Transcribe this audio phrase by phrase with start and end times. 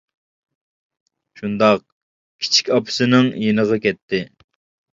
[1.41, 4.27] —شۇنداق، كىچىك ئاپىسىنىڭ يېنىغا كەتتى.